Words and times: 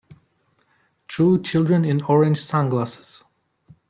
Two 1.07 1.43
children 1.43 1.85
in 1.85 2.01
orange 2.05 2.39
sunglasses. 2.39 3.23